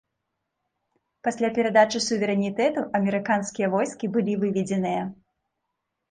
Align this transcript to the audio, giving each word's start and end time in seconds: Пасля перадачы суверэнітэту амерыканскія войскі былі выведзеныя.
Пасля 1.25 1.49
перадачы 1.57 1.99
суверэнітэту 2.05 2.83
амерыканскія 2.99 3.67
войскі 3.75 4.09
былі 4.15 4.33
выведзеныя. 4.45 5.03